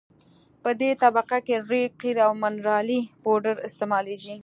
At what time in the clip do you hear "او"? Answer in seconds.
2.27-2.31